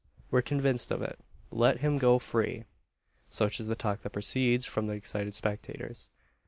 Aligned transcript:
We're 0.31 0.41
convinced 0.41 0.89
of 0.89 1.03
it. 1.03 1.19
Let 1.51 1.81
him 1.81 1.99
go 1.99 2.17
free!" 2.17 2.63
Such 3.29 3.59
is 3.59 3.67
the 3.67 3.75
talk 3.75 4.01
that 4.01 4.09
proceeds 4.13 4.65
from 4.65 4.87
the 4.87 4.95
excited 4.95 5.35
spectators. 5.35 6.09